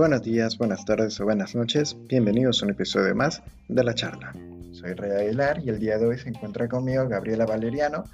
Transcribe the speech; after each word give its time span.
Buenos 0.00 0.22
días, 0.22 0.56
buenas 0.56 0.82
tardes 0.86 1.20
o 1.20 1.26
buenas 1.26 1.54
noches. 1.54 1.94
Bienvenidos 2.08 2.62
a 2.62 2.64
un 2.64 2.70
episodio 2.70 3.14
más 3.14 3.42
de 3.68 3.84
La 3.84 3.94
Charla. 3.94 4.32
Soy 4.72 4.94
Rey 4.94 5.10
Aguilar 5.10 5.60
y 5.62 5.68
el 5.68 5.78
día 5.78 5.98
de 5.98 6.06
hoy 6.06 6.16
se 6.16 6.30
encuentra 6.30 6.66
conmigo 6.68 7.06
Gabriela 7.06 7.44
Valeriano, 7.44 8.04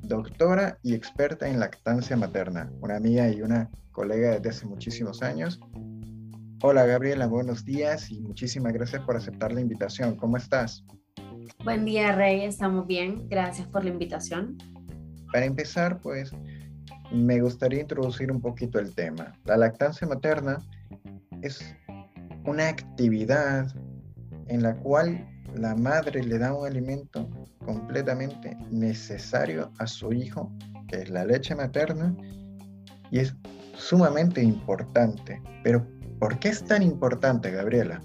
doctora 0.00 0.78
y 0.82 0.94
experta 0.94 1.46
en 1.46 1.60
lactancia 1.60 2.16
materna, 2.16 2.72
una 2.80 2.96
amiga 2.96 3.28
y 3.28 3.42
una 3.42 3.68
colega 3.90 4.30
desde 4.30 4.48
hace 4.48 4.64
muchísimos 4.64 5.22
años. 5.22 5.60
Hola 6.62 6.86
Gabriela, 6.86 7.26
buenos 7.26 7.62
días 7.66 8.10
y 8.10 8.18
muchísimas 8.22 8.72
gracias 8.72 9.02
por 9.02 9.14
aceptar 9.14 9.52
la 9.52 9.60
invitación. 9.60 10.16
¿Cómo 10.16 10.38
estás? 10.38 10.82
Buen 11.62 11.84
día 11.84 12.12
Rey, 12.12 12.40
estamos 12.40 12.86
bien. 12.86 13.28
Gracias 13.28 13.68
por 13.68 13.84
la 13.84 13.90
invitación. 13.90 14.56
Para 15.30 15.44
empezar, 15.44 16.00
pues 16.00 16.32
me 17.12 17.42
gustaría 17.42 17.82
introducir 17.82 18.32
un 18.32 18.40
poquito 18.40 18.78
el 18.78 18.94
tema. 18.94 19.34
La 19.44 19.58
lactancia 19.58 20.06
materna 20.08 20.56
es 21.42 21.74
una 22.44 22.68
actividad 22.68 23.66
en 24.48 24.62
la 24.62 24.74
cual 24.76 25.28
la 25.54 25.74
madre 25.74 26.22
le 26.22 26.38
da 26.38 26.54
un 26.54 26.66
alimento 26.66 27.28
completamente 27.64 28.56
necesario 28.70 29.70
a 29.78 29.86
su 29.86 30.12
hijo, 30.12 30.50
que 30.88 31.02
es 31.02 31.10
la 31.10 31.24
leche 31.24 31.54
materna, 31.54 32.16
y 33.10 33.20
es 33.20 33.36
sumamente 33.76 34.42
importante. 34.42 35.40
Pero, 35.62 35.86
¿por 36.18 36.38
qué 36.38 36.48
es 36.48 36.64
tan 36.64 36.82
importante, 36.82 37.50
Gabriela? 37.50 38.00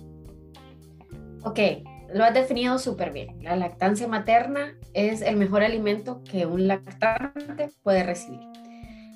Ok, 1.43 1.59
lo 2.13 2.23
has 2.23 2.33
definido 2.33 2.77
súper 2.77 3.11
bien. 3.11 3.41
La 3.41 3.55
lactancia 3.55 4.07
materna 4.07 4.77
es 4.93 5.21
el 5.21 5.37
mejor 5.37 5.63
alimento 5.63 6.23
que 6.23 6.45
un 6.45 6.67
lactante 6.67 7.69
puede 7.83 8.03
recibir. 8.03 8.56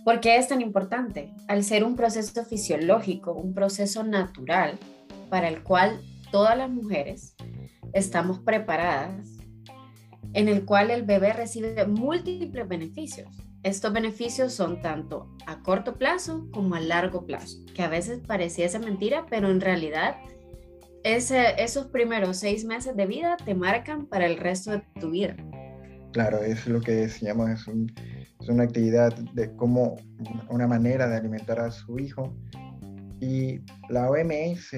¿Por 0.04 0.20
qué 0.20 0.38
es 0.38 0.48
tan 0.48 0.62
importante? 0.62 1.32
Al 1.48 1.64
ser 1.64 1.84
un 1.84 1.96
proceso 1.96 2.44
fisiológico, 2.44 3.34
un 3.34 3.54
proceso 3.54 4.04
natural 4.04 4.80
para 5.30 5.48
el 5.48 5.62
cual 5.62 6.02
todas 6.32 6.58
las 6.58 6.72
mujeres 6.72 7.36
estamos 7.94 8.40
preparadas, 8.40 9.28
en 10.34 10.48
el 10.48 10.66
cual 10.66 10.90
el 10.90 11.04
bebé 11.04 11.34
recibe 11.34 11.86
múltiples 11.86 12.68
beneficios. 12.68 13.28
Estos 13.62 13.94
beneficios 13.94 14.54
son 14.54 14.82
tanto 14.82 15.30
a 15.46 15.62
corto 15.62 16.00
plazo 16.00 16.48
como 16.52 16.74
a 16.74 16.80
largo 16.80 17.28
plazo, 17.28 17.60
que 17.76 17.84
a 17.84 17.88
veces 17.88 18.22
pareciese 18.26 18.80
mentira, 18.80 19.28
pero 19.30 19.52
en 19.52 19.62
realidad 19.62 20.18
esos 21.04 21.88
primeros 21.88 22.38
seis 22.38 22.66
meses 22.66 22.96
de 22.96 23.06
vida 23.06 23.38
te 23.38 23.54
marcan 23.54 24.08
para 24.08 24.26
el 24.26 24.38
resto 24.38 24.72
de 24.72 24.82
tu 25.00 25.12
vida. 25.12 25.36
Claro, 26.12 26.44
es 26.44 26.68
lo 26.68 26.82
que 26.82 26.92
decíamos, 26.92 27.50
es 27.50 27.68
un 27.68 27.92
es 28.42 28.50
una 28.50 28.64
actividad 28.64 29.16
de 29.34 29.56
cómo, 29.56 29.98
una 30.50 30.68
manera 30.68 31.08
de 31.08 31.18
alimentar 31.18 31.60
a 31.60 31.70
su 31.70 32.00
hijo. 32.00 32.36
Y 33.20 33.60
la 33.90 34.10
OMS 34.10 34.72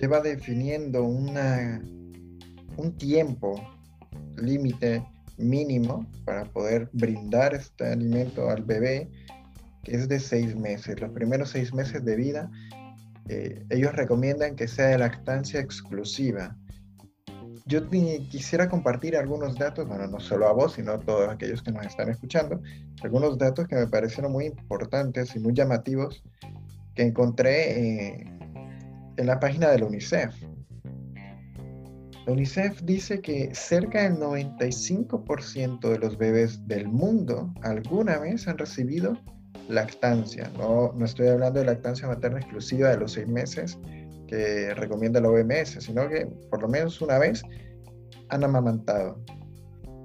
lleva 0.00 0.20
definiendo 0.20 1.04
una, 1.04 1.80
un 2.76 2.96
tiempo 2.98 3.54
límite 4.36 5.06
mínimo 5.36 6.04
para 6.24 6.44
poder 6.46 6.90
brindar 6.92 7.54
este 7.54 7.92
alimento 7.92 8.50
al 8.50 8.64
bebé, 8.64 9.08
que 9.84 9.94
es 9.94 10.08
de 10.08 10.18
seis 10.18 10.56
meses. 10.56 11.00
Los 11.00 11.12
primeros 11.12 11.50
seis 11.50 11.72
meses 11.72 12.04
de 12.04 12.16
vida, 12.16 12.50
eh, 13.28 13.64
ellos 13.70 13.94
recomiendan 13.94 14.56
que 14.56 14.66
sea 14.66 14.86
de 14.86 14.98
lactancia 14.98 15.60
exclusiva 15.60 16.56
yo 17.68 17.86
quisiera 17.88 18.68
compartir 18.68 19.14
algunos 19.14 19.56
datos, 19.56 19.86
bueno, 19.86 20.06
no 20.06 20.18
solo 20.18 20.48
a 20.48 20.52
vos, 20.52 20.72
sino 20.72 20.92
a 20.92 20.98
todos 20.98 21.28
aquellos 21.28 21.62
que 21.62 21.70
nos 21.70 21.84
están 21.84 22.08
escuchando, 22.08 22.60
algunos 23.02 23.36
datos 23.36 23.68
que 23.68 23.76
me 23.76 23.86
parecieron 23.86 24.32
muy 24.32 24.46
importantes 24.46 25.36
y 25.36 25.38
muy 25.38 25.52
llamativos 25.52 26.24
que 26.94 27.02
encontré 27.02 28.16
eh, 28.16 28.24
en 29.18 29.26
la 29.26 29.38
página 29.38 29.68
de 29.68 29.80
la 29.80 29.84
UNICEF. 29.84 30.34
La 32.26 32.32
UNICEF 32.32 32.80
dice 32.82 33.20
que 33.20 33.54
cerca 33.54 34.02
del 34.02 34.18
95% 34.18 35.90
de 35.90 35.98
los 35.98 36.16
bebés 36.16 36.66
del 36.66 36.88
mundo 36.88 37.52
alguna 37.62 38.18
vez 38.18 38.48
han 38.48 38.56
recibido 38.56 39.18
lactancia. 39.68 40.50
No, 40.56 40.92
no 40.94 41.04
estoy 41.04 41.28
hablando 41.28 41.60
de 41.60 41.66
lactancia 41.66 42.08
materna 42.08 42.38
exclusiva 42.38 42.88
de 42.88 42.96
los 42.96 43.12
seis 43.12 43.28
meses, 43.28 43.78
que 44.28 44.74
recomienda 44.74 45.20
la 45.20 45.30
OMS, 45.30 45.78
sino 45.80 46.08
que 46.08 46.26
por 46.50 46.62
lo 46.62 46.68
menos 46.68 47.00
una 47.00 47.18
vez 47.18 47.42
han 48.28 48.44
amamantado. 48.44 49.20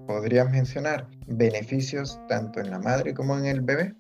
¿Podrías 0.08 0.50
mencionar 0.50 1.08
beneficios 1.28 2.20
tanto 2.28 2.60
en 2.60 2.72
la 2.72 2.80
madre 2.80 3.14
como 3.14 3.38
en 3.38 3.46
el 3.46 3.62
bebé? 3.62 3.94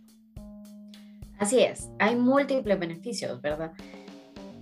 Así 1.39 1.61
es, 1.61 1.89
hay 1.99 2.15
múltiples 2.15 2.79
beneficios, 2.79 3.41
¿verdad? 3.41 3.71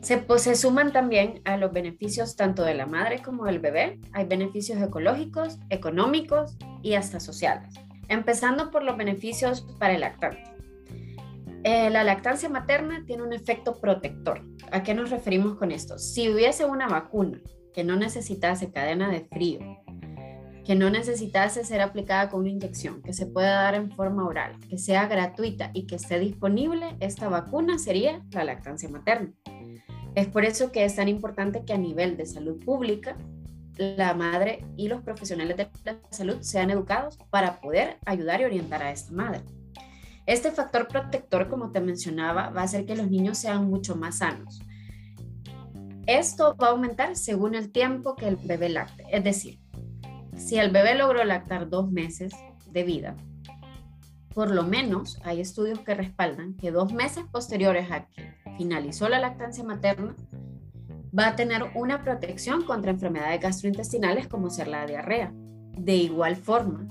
Se, 0.02 0.18
pues, 0.18 0.42
se 0.42 0.56
suman 0.56 0.92
también 0.92 1.42
a 1.46 1.58
los 1.58 1.72
beneficios 1.72 2.36
tanto 2.36 2.64
de 2.64 2.74
la 2.74 2.88
madre 2.88 3.22
como 3.22 3.46
del 3.46 3.60
bebé. 3.60 4.00
Hay 4.14 4.26
beneficios 4.26 4.82
ecológicos, 4.82 5.60
económicos 5.70 6.58
y 6.82 6.96
hasta 6.96 7.20
sociales. 7.20 7.76
Empezando 8.08 8.72
por 8.72 8.84
los 8.84 8.98
beneficios 8.98 9.68
para 9.80 9.94
el 9.94 10.02
lactante. 10.02 10.51
Eh, 11.64 11.92
la 11.92 12.04
lactancia 12.04 12.50
materna 12.50 13.04
tiene 13.06 13.22
un 13.22 13.34
efecto 13.34 13.80
protector. 13.80 14.42
¿A 14.72 14.82
qué 14.82 14.96
nos 14.96 15.12
referimos 15.12 15.58
con 15.58 15.72
esto? 15.72 16.00
Si 16.00 16.28
hubiese 16.28 16.66
una 16.66 16.88
vacuna 16.88 17.40
que 17.72 17.84
no 17.84 17.96
necesitase 17.96 18.72
cadena 18.72 19.10
de 19.10 19.28
frío, 19.32 19.60
que 20.66 20.76
no 20.76 20.90
necesitase 20.90 21.64
ser 21.64 21.82
aplicada 21.82 22.30
con 22.30 22.42
una 22.42 22.50
inyección, 22.50 23.04
que 23.04 23.14
se 23.14 23.28
pueda 23.28 23.62
dar 23.62 23.76
en 23.76 23.92
forma 23.92 24.26
oral, 24.26 24.58
que 24.70 24.80
sea 24.80 25.06
gratuita 25.06 25.70
y 25.74 25.86
que 25.86 25.96
esté 25.96 26.20
disponible, 26.20 26.98
esta 27.00 27.30
vacuna 27.30 27.78
sería 27.78 28.24
la 28.32 28.44
lactancia 28.44 28.90
materna. 28.90 29.32
Es 30.16 30.28
por 30.28 30.46
eso 30.46 30.72
que 30.72 30.84
es 30.84 30.96
tan 30.96 31.08
importante 31.08 31.64
que 31.64 31.74
a 31.74 31.78
nivel 31.78 32.18
de 32.18 32.26
salud 32.26 32.64
pública, 32.66 33.16
la 33.78 34.14
madre 34.16 34.66
y 34.78 34.88
los 34.88 35.02
profesionales 35.02 35.58
de 35.58 35.70
la 35.86 36.00
salud 36.10 36.38
sean 36.42 36.72
educados 36.72 37.18
para 37.30 37.62
poder 37.62 37.98
ayudar 38.06 38.42
y 38.42 38.46
orientar 38.46 38.82
a 38.82 38.92
esta 38.92 39.14
madre. 39.14 39.42
Este 40.26 40.52
factor 40.52 40.88
protector, 40.88 41.50
como 41.50 41.72
te 41.72 41.82
mencionaba, 41.82 42.50
va 42.50 42.62
a 42.62 42.66
hacer 42.66 42.86
que 42.86 42.96
los 42.96 43.10
niños 43.10 43.38
sean 43.38 43.70
mucho 43.70 43.96
más 43.96 44.20
sanos. 44.20 44.62
Esto 46.08 46.56
va 46.62 46.68
a 46.68 46.72
aumentar 46.72 47.16
según 47.16 47.56
el 47.56 47.72
tiempo 47.72 48.16
que 48.16 48.28
el 48.28 48.36
bebé 48.36 48.70
lacte. 48.70 49.06
Es 49.12 49.24
decir, 49.24 49.60
si 50.36 50.58
el 50.58 50.72
bebé 50.72 50.96
logró 50.96 51.24
lactar 51.24 51.70
dos 51.70 51.92
meses 51.92 52.34
de 52.72 52.84
vida, 52.84 53.16
por 54.34 54.52
lo 54.52 54.64
menos 54.64 55.20
hay 55.24 55.42
estudios 55.42 55.80
que 55.80 55.94
respaldan 55.94 56.56
que 56.56 56.72
dos 56.72 56.94
meses 56.94 57.26
posteriores 57.32 57.92
a 57.92 58.08
que 58.08 58.34
finalizó 58.58 59.10
la 59.10 59.20
lactancia 59.20 59.64
materna, 59.64 60.16
va 61.18 61.28
a 61.28 61.36
tener 61.36 61.64
una 61.76 62.02
protección 62.04 62.64
contra 62.64 62.92
enfermedades 62.92 63.42
gastrointestinales 63.42 64.28
como 64.28 64.50
ser 64.50 64.68
la 64.68 64.86
diarrea. 64.86 65.34
De 65.78 65.96
igual 65.96 66.36
forma, 66.36 66.88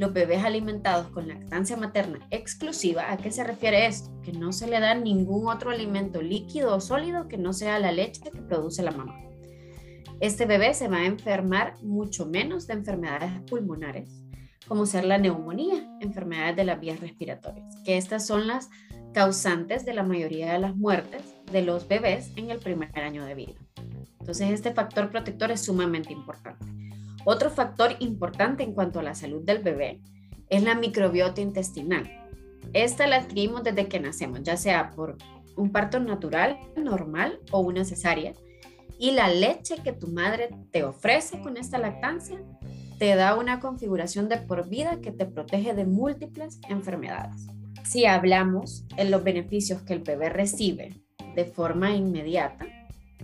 los 0.00 0.14
bebés 0.14 0.42
alimentados 0.42 1.08
con 1.08 1.28
lactancia 1.28 1.76
materna 1.76 2.26
exclusiva, 2.30 3.12
¿a 3.12 3.18
qué 3.18 3.30
se 3.30 3.44
refiere 3.44 3.84
esto? 3.84 4.10
Que 4.22 4.32
no 4.32 4.50
se 4.50 4.66
le 4.66 4.80
da 4.80 4.94
ningún 4.94 5.46
otro 5.46 5.70
alimento 5.70 6.22
líquido 6.22 6.74
o 6.74 6.80
sólido 6.80 7.28
que 7.28 7.36
no 7.36 7.52
sea 7.52 7.78
la 7.78 7.92
leche 7.92 8.22
que 8.22 8.30
produce 8.30 8.82
la 8.82 8.92
mamá. 8.92 9.20
Este 10.18 10.46
bebé 10.46 10.72
se 10.72 10.88
va 10.88 10.98
a 10.98 11.04
enfermar 11.04 11.74
mucho 11.82 12.24
menos 12.24 12.66
de 12.66 12.74
enfermedades 12.74 13.42
pulmonares, 13.42 14.24
como 14.66 14.86
ser 14.86 15.04
la 15.04 15.18
neumonía, 15.18 15.86
enfermedades 16.00 16.56
de 16.56 16.64
las 16.64 16.80
vías 16.80 16.98
respiratorias, 17.00 17.76
que 17.84 17.98
estas 17.98 18.26
son 18.26 18.46
las 18.46 18.70
causantes 19.12 19.84
de 19.84 19.92
la 19.92 20.02
mayoría 20.02 20.54
de 20.54 20.60
las 20.60 20.74
muertes 20.74 21.22
de 21.52 21.60
los 21.60 21.86
bebés 21.86 22.30
en 22.36 22.50
el 22.50 22.58
primer 22.58 22.98
año 23.00 23.26
de 23.26 23.34
vida. 23.34 23.60
Entonces, 24.18 24.50
este 24.50 24.72
factor 24.72 25.10
protector 25.10 25.50
es 25.50 25.60
sumamente 25.60 26.10
importante. 26.10 26.79
Otro 27.24 27.50
factor 27.50 27.96
importante 28.00 28.62
en 28.62 28.72
cuanto 28.72 29.00
a 29.00 29.02
la 29.02 29.14
salud 29.14 29.42
del 29.42 29.62
bebé 29.62 30.00
es 30.48 30.62
la 30.62 30.74
microbiota 30.74 31.40
intestinal. 31.40 32.10
Esta 32.72 33.06
la 33.06 33.16
adquirimos 33.16 33.62
desde 33.62 33.88
que 33.88 34.00
nacemos, 34.00 34.42
ya 34.42 34.56
sea 34.56 34.90
por 34.90 35.16
un 35.56 35.70
parto 35.70 36.00
natural, 36.00 36.58
normal 36.76 37.40
o 37.50 37.60
una 37.60 37.84
cesárea. 37.84 38.32
Y 38.98 39.12
la 39.12 39.28
leche 39.28 39.76
que 39.82 39.92
tu 39.92 40.08
madre 40.08 40.50
te 40.70 40.84
ofrece 40.84 41.40
con 41.40 41.56
esta 41.56 41.78
lactancia 41.78 42.38
te 42.98 43.14
da 43.14 43.34
una 43.34 43.60
configuración 43.60 44.28
de 44.28 44.36
por 44.36 44.68
vida 44.68 45.00
que 45.00 45.10
te 45.10 45.24
protege 45.24 45.72
de 45.72 45.86
múltiples 45.86 46.60
enfermedades. 46.68 47.46
Si 47.82 48.04
hablamos 48.04 48.84
en 48.98 49.10
los 49.10 49.24
beneficios 49.24 49.80
que 49.82 49.94
el 49.94 50.00
bebé 50.00 50.28
recibe 50.28 51.00
de 51.34 51.44
forma 51.46 51.92
inmediata, 51.92 52.66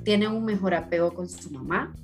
tiene 0.02 0.28
un 0.28 0.44
mejor 0.46 0.74
apego 0.74 1.12
con 1.12 1.28
su 1.28 1.50
mamá, 1.50 1.94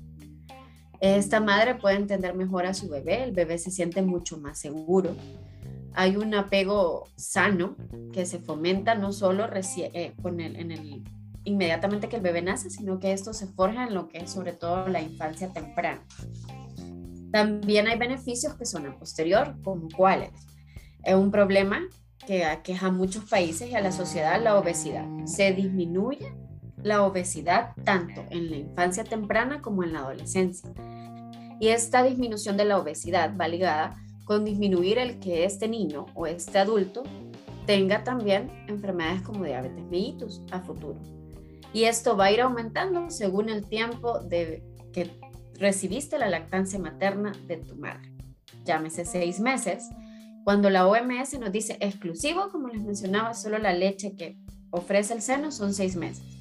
esta 1.03 1.41
madre 1.41 1.75
puede 1.75 1.97
entender 1.97 2.33
mejor 2.33 2.65
a 2.65 2.75
su 2.75 2.89
bebé, 2.89 3.25
el 3.25 3.33
bebé 3.33 3.59
se 3.59 3.73
siente 3.73 4.03
mucho 4.03 4.39
más 4.39 4.61
seguro. 4.61 5.17
Hay 5.95 6.17
un 6.17 6.33
apego 6.33 7.09
sano 7.17 7.75
que 8.13 8.25
se 8.25 8.39
fomenta 8.39 8.95
no 8.95 9.13
solo 9.13 9.49
eh, 9.53 10.15
con 10.23 10.39
el, 10.39 10.55
en 10.55 10.71
el, 10.71 11.03
inmediatamente 11.43 12.09
que 12.09 12.17
el 12.17 12.23
bebé 12.23 12.41
nace, 12.41 12.71
sino 12.71 13.01
que 13.01 13.13
esto 13.13 13.33
se 13.33 13.49
forja 13.49 13.89
en 13.89 13.95
lo 13.95 14.09
que 14.09 14.19
es 14.19 14.31
sobre 14.31 14.53
todo 14.53 14.87
la 14.87 15.03
infancia 15.03 15.53
temprana. 15.53 16.07
También 17.33 17.89
hay 17.89 17.99
beneficios 17.99 18.55
que 18.55 18.65
son 18.65 18.87
a 18.87 18.97
posterior, 18.97 19.57
como 19.65 19.89
cuáles. 19.89 20.31
Es 21.03 21.17
un 21.17 21.33
problema 21.33 21.81
que 22.29 22.45
aqueja 22.45 22.87
a 22.87 22.93
muchos 22.93 23.25
países 23.25 23.69
y 23.69 23.75
a 23.75 23.81
la 23.81 23.91
sociedad, 23.91 24.41
la 24.41 24.57
obesidad. 24.57 25.05
Se 25.25 25.53
disminuye 25.53 26.33
la 26.83 27.03
obesidad 27.05 27.73
tanto 27.85 28.25
en 28.31 28.51
la 28.51 28.57
infancia 28.57 29.05
temprana 29.05 29.63
como 29.63 29.85
en 29.85 29.93
la 29.93 30.01
adolescencia. 30.01 30.71
Y 31.61 31.69
esta 31.69 32.03
disminución 32.03 32.57
de 32.57 32.65
la 32.65 32.79
obesidad 32.79 33.37
va 33.41 33.49
ligada 33.49 33.97
con 34.25 34.45
disminuir 34.45 34.99
el 34.99 35.19
que 35.21 35.45
este 35.45 35.69
niño 35.69 36.07
o 36.15 36.27
este 36.27 36.59
adulto 36.59 37.03
tenga 37.67 38.03
también 38.03 38.51
enfermedades 38.69 39.23
como 39.23 39.45
diabetes 39.45 39.85
mellitus 39.85 40.43
a 40.51 40.61
futuro. 40.61 40.99
Y 41.73 41.85
esto 41.85 42.17
va 42.17 42.27
a 42.27 42.33
ir 42.33 42.41
aumentando 42.41 43.11
según 43.11 43.49
el 43.49 43.67
tiempo 43.67 44.19
de 44.21 44.63
que 44.93 45.11
recibiste 45.55 46.19
la 46.19 46.29
lactancia 46.29 46.79
materna 46.79 47.33
de 47.47 47.57
tu 47.59 47.77
madre. 47.77 48.13
Llámese 48.65 49.05
seis 49.05 49.41
meses. 49.41 49.89
Cuando 50.45 50.71
la 50.71 50.87
OMS 50.87 51.39
nos 51.39 51.53
dice 51.53 51.77
exclusivo, 51.81 52.51
como 52.51 52.69
les 52.69 52.83
mencionaba, 52.83 53.33
solo 53.35 53.59
la 53.59 53.73
leche 53.73 54.17
que 54.17 54.37
ofrece 54.71 55.15
el 55.15 55.23
seno 55.23 55.53
son 55.53 55.73
seis 55.73 55.97
meses. 55.97 56.32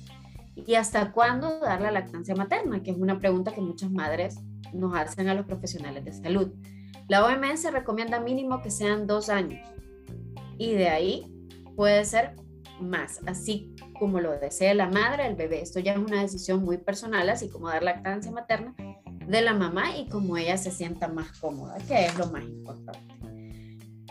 ¿Y 0.66 0.75
hasta 0.75 1.12
cuándo 1.12 1.60
dar 1.60 1.81
la 1.81 1.92
lactancia 1.92 2.36
materna? 2.36 2.84
Que 2.84 2.92
es 2.92 2.98
una 2.98 3.19
pregunta 3.19 3.54
que 3.54 3.62
muchas 3.62 3.92
madres 3.92 4.40
nos 4.74 4.96
hacen 4.96 5.28
a 5.28 5.34
los 5.34 5.46
profesionales 5.46 6.06
de 6.06 6.13
salud. 6.13 6.52
La 7.08 7.25
OMS 7.25 7.72
recomienda 7.72 8.19
mínimo 8.19 8.62
que 8.62 8.72
sean 8.72 9.08
dos 9.08 9.30
años 9.30 9.60
y 10.58 10.74
de 10.74 10.90
ahí 10.90 11.34
puede 11.75 12.06
ser 12.06 12.36
más, 12.80 13.19
así 13.25 13.75
como 14.00 14.19
lo 14.19 14.31
desee 14.31 14.74
la 14.74 14.88
madre, 14.88 15.28
el 15.28 15.36
bebé. 15.36 15.62
Esto 15.62 15.80
ya 15.80 15.94
es 15.94 16.00
una 16.00 16.22
decisión 16.22 16.63
muy 16.63 16.78
personal, 16.78 17.30
así 17.30 17.50
como 17.50 17.68
dar 17.68 17.84
lactancia 17.84 18.31
materna 18.31 18.75
de 19.28 19.42
la 19.42 19.54
mamá 19.54 19.98
y 19.98 20.08
como 20.08 20.38
ella 20.38 20.58
se 20.58 20.72
sienta 20.72 21.08
más 21.08 21.40
cómoda, 21.40 21.78
que 21.88 22.06
es 22.06 22.18
lo 22.18 22.28
más 22.28 22.44
importante. 22.44 23.00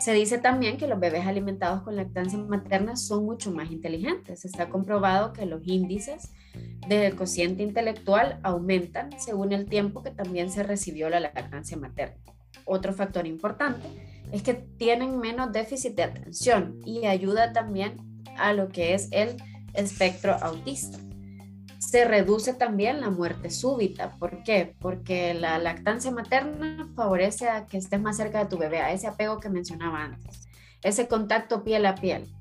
Se 0.00 0.14
dice 0.14 0.38
también 0.38 0.78
que 0.78 0.88
los 0.88 0.98
bebés 0.98 1.26
alimentados 1.26 1.82
con 1.82 1.94
lactancia 1.94 2.38
materna 2.38 2.96
son 2.96 3.26
mucho 3.26 3.52
más 3.52 3.70
inteligentes. 3.70 4.46
Está 4.46 4.70
comprobado 4.70 5.34
que 5.34 5.44
los 5.44 5.60
índices 5.66 6.32
del 6.88 7.14
cociente 7.14 7.62
intelectual 7.62 8.40
aumentan 8.42 9.10
según 9.20 9.52
el 9.52 9.66
tiempo 9.66 10.02
que 10.02 10.10
también 10.10 10.50
se 10.50 10.62
recibió 10.62 11.10
la 11.10 11.20
lactancia 11.20 11.76
materna. 11.76 12.16
Otro 12.64 12.94
factor 12.94 13.26
importante 13.26 13.86
es 14.32 14.42
que 14.42 14.54
tienen 14.54 15.18
menos 15.18 15.52
déficit 15.52 15.94
de 15.96 16.04
atención 16.04 16.78
y 16.86 17.04
ayuda 17.04 17.52
también 17.52 18.22
a 18.38 18.54
lo 18.54 18.68
que 18.68 18.94
es 18.94 19.08
el 19.12 19.36
espectro 19.74 20.32
autista. 20.40 20.98
Se 21.90 22.04
reduce 22.04 22.54
también 22.54 23.00
la 23.00 23.10
muerte 23.10 23.50
súbita. 23.50 24.16
¿Por 24.16 24.44
qué? 24.44 24.76
Porque 24.78 25.34
la 25.34 25.58
lactancia 25.58 26.12
materna 26.12 26.88
favorece 26.94 27.48
a 27.48 27.66
que 27.66 27.78
estés 27.78 28.00
más 28.00 28.16
cerca 28.16 28.38
de 28.38 28.48
tu 28.48 28.58
bebé, 28.58 28.78
a 28.78 28.92
ese 28.92 29.08
apego 29.08 29.40
que 29.40 29.48
mencionaba 29.48 30.04
antes, 30.04 30.46
ese 30.84 31.08
contacto 31.08 31.64
piel 31.64 31.84
a 31.86 31.96
piel. 31.96 32.32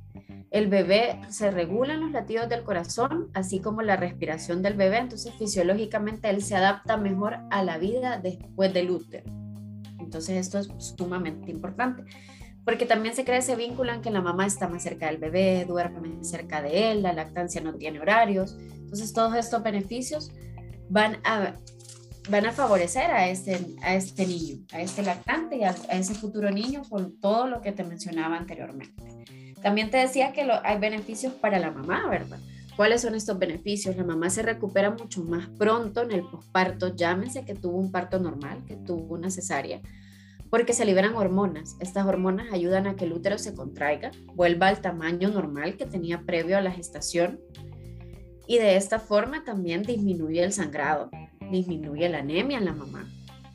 El 0.51 0.68
bebé 0.68 1.19
se 1.30 1.50
regulan 1.50 2.00
los 2.00 2.12
latidos 2.12 2.48
del 2.48 2.62
corazón, 2.62 3.31
así 3.34 3.60
como 3.60 3.81
la 3.81 3.96
respiración 3.96 4.62
del 4.62 4.75
bebé, 4.75 5.00
entonces 5.00 5.34
fisiológicamente 5.34 6.30
él 6.30 6.44
se 6.44 6.56
adapta 6.56 6.98
mejor 6.98 7.38
a 7.50 7.63
la 7.63 7.80
vida 7.80 8.19
después 8.19 8.72
del 8.72 8.92
útero. 8.92 9.31
Entonces 10.00 10.38
esto 10.38 10.60
es 10.60 10.69
sumamente 10.96 11.50
importante, 11.50 12.04
porque 12.63 12.86
también 12.86 13.16
se 13.16 13.25
crea 13.25 13.40
ese 13.40 13.56
vínculo 13.56 13.94
en 13.94 14.04
que 14.04 14.12
la 14.12 14.22
mamá 14.22 14.46
está 14.46 14.68
más 14.68 14.84
cerca 14.84 15.07
del 15.07 15.18
bebé, 15.18 15.66
duerme 15.68 16.24
cerca 16.24 16.62
de 16.62 16.92
él, 16.92 17.01
la 17.01 17.13
lactancia 17.13 17.62
no 17.62 17.74
tiene 17.74 18.00
horarios. 18.00 18.56
Entonces 18.89 19.13
todos 19.13 19.36
estos 19.36 19.62
beneficios 19.62 20.31
van 20.89 21.18
a, 21.24 21.53
van 22.27 22.47
a 22.47 22.51
favorecer 22.51 23.12
a 23.12 23.30
este, 23.30 23.59
a 23.83 23.94
este 23.94 24.25
niño, 24.25 24.65
a 24.74 24.81
este 24.81 25.03
lactante 25.03 25.57
y 25.57 25.63
a, 25.63 25.75
ese 25.91 26.15
futuro 26.15 26.50
niño 26.50 26.81
con 26.89 27.19
todo 27.19 27.45
lo 27.45 27.62
que 27.62 27.71
te 27.71 27.83
mencionaba 27.83 28.36
anteriormente. 28.36 29.03
También 29.62 29.91
te 29.91 29.97
decía 29.97 30.33
que 30.33 30.50
hay 30.63 30.80
beneficios 30.80 31.33
para 31.33 31.59
la 31.59 31.69
mamá, 31.69 32.09
¿verdad? 32.09 32.39
¿Cuáles 32.75 33.01
son 33.01 33.13
estos 33.13 33.38
beneficios? 33.38 33.95
La 33.95 34.03
mamá 34.03 34.31
se 34.31 34.41
recupera 34.41 34.89
mucho 34.89 35.24
más 35.24 35.50
pronto 35.50 36.01
en 36.01 36.12
el 36.12 36.24
posparto, 36.24 36.95
llámese 36.95 37.45
que 37.45 37.53
tuvo 37.53 37.77
un 37.77 37.91
parto 37.91 38.18
normal, 38.18 38.65
que 38.65 38.75
tuvo 38.75 39.13
una 39.13 39.30
cesárea, 39.30 39.81
porque 40.50 40.74
se 40.74 40.86
liberan 40.86 41.13
hormonas. 41.13 41.75
Estas 41.80 42.07
hormonas 42.07 42.51
ayudan 42.51 42.88
a 42.88 42.95
que 42.95 43.06
el 43.06 43.13
útero 43.13 43.38
se 43.38 43.53
contraiga, 43.53 44.09
vuelva 44.33 44.69
al 44.69 44.81
tamaño 44.81 45.30
normal 45.30 45.77
que 45.77 45.86
tenía 45.86 46.21
previo 46.21 46.57
a 46.57 46.62
la 46.62 46.71
gestación 46.71 47.39
y 48.50 48.57
de 48.57 48.75
esta 48.75 49.00
forma 49.00 49.44
también 49.44 49.84
disminuye 49.84 50.44
el 50.44 50.51
sangrado, 50.51 51.12
disminuye 51.51 52.10
la 52.10 52.18
anemia 52.18 52.57
en 52.57 52.66
la 52.66 52.74
mamá. 52.74 53.07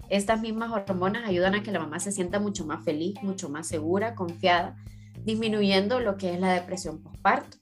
Estas 0.09 0.41
mismas 0.41 0.71
hormonas 0.71 1.29
ayudan 1.29 1.57
a 1.57 1.65
que 1.65 1.73
la 1.73 1.81
mamá 1.81 1.99
se 1.99 2.13
sienta 2.13 2.39
mucho 2.39 2.65
más 2.65 2.85
feliz, 2.85 3.17
mucho 3.21 3.49
más 3.49 3.67
segura, 3.67 4.15
confiada, 4.15 4.77
disminuyendo 5.25 5.99
lo 5.99 6.17
que 6.17 6.33
es 6.33 6.41
la 6.41 6.53
depresión 6.53 7.03
postparto 7.03 7.59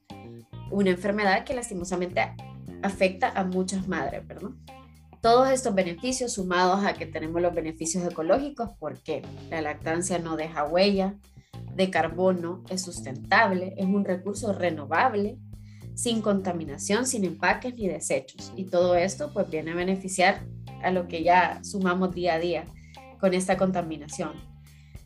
una 0.71 0.91
enfermedad 0.91 1.45
que 1.45 1.55
lastimosamente 1.55 2.35
afecta 2.83 3.31
a 3.31 3.45
muchas 3.45 3.87
madres, 3.87 4.27
¿verdad? 4.27 4.51
Todos 5.21 5.51
estos 5.51 5.75
beneficios 5.75 6.33
sumados 6.33 6.85
a 6.85 6.95
que 6.95 7.07
tenemos 7.07 7.41
los 7.41 7.55
beneficios 7.55 8.05
ecológicos, 8.05 8.71
porque 8.79 9.23
la 9.51 9.63
lactancia 9.63 10.19
no 10.19 10.37
deja 10.37 10.65
huella 10.65 11.15
de 11.75 11.91
carbono, 11.91 12.65
es 12.69 12.83
sustentable, 12.83 13.75
es 13.79 13.87
un 13.87 14.05
recurso 14.05 14.53
renovable, 14.53 15.39
sin 15.95 16.23
contaminación, 16.23 17.07
sin 17.07 17.25
empaques 17.25 17.75
ni 17.75 17.89
desechos. 17.89 18.53
Y 18.57 18.65
todo 18.65 18.95
esto 18.95 19.33
pues 19.33 19.49
viene 19.51 19.73
a 19.73 19.75
beneficiar 19.75 20.45
a 20.83 20.91
lo 20.91 21.09
que 21.09 21.23
ya 21.23 21.63
sumamos 21.63 22.15
día 22.15 22.35
a 22.35 22.39
día 22.39 22.65
con 23.21 23.35
esta 23.35 23.57
contaminación. 23.57 24.53